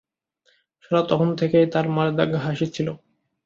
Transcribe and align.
শালা 0.83 1.01
তখন 1.09 1.29
থেকেই 1.39 1.65
তার 1.73 1.85
মারদাঙ্গা 1.95 2.39
হাসি 2.45 2.67
ছিল! 2.75 2.87